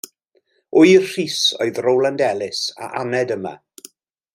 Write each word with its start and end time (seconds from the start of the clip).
Ŵyr 0.83 1.03
Rhys 1.11 1.35
oedd 1.67 1.83
Rowland 1.89 2.25
Ellis 2.31 2.65
a 2.87 2.91
aned 3.05 3.39
yma. 3.41 3.57